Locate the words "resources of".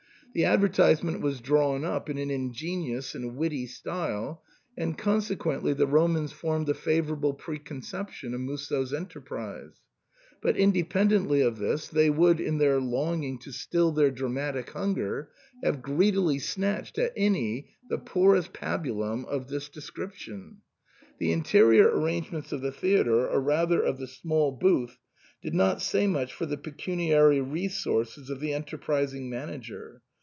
27.41-28.39